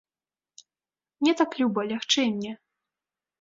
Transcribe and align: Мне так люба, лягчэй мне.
Мне 1.23 1.33
так 1.41 1.51
люба, 1.61 1.85
лягчэй 1.93 2.27
мне. 2.39 2.57